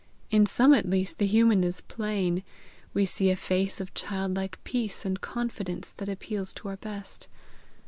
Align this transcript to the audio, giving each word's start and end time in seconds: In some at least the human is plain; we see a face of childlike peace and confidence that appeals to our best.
In 0.31 0.47
some 0.47 0.73
at 0.73 0.89
least 0.89 1.19
the 1.19 1.27
human 1.27 1.63
is 1.63 1.81
plain; 1.81 2.41
we 2.91 3.05
see 3.05 3.29
a 3.29 3.35
face 3.35 3.79
of 3.79 3.93
childlike 3.93 4.57
peace 4.63 5.05
and 5.05 5.21
confidence 5.21 5.91
that 5.91 6.09
appeals 6.09 6.53
to 6.53 6.69
our 6.69 6.77
best. 6.77 7.27